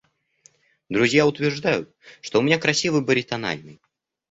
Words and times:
Друзья 0.89 1.27
утверждают, 1.27 1.95
что 2.21 2.39
у 2.39 2.41
меня 2.41 2.57
красивый 2.57 3.03
баритональный. 3.05 3.79